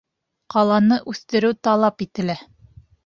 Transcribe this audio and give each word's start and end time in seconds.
—Ҡаланы 0.53 0.97
үҫтереү 1.13 1.59
талап 1.69 2.05
ителә. 2.07 2.37